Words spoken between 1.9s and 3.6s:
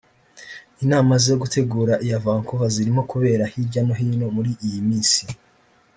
iya Vancouver zirimo kubera